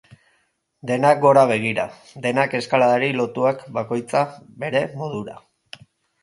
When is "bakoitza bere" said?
3.77-4.83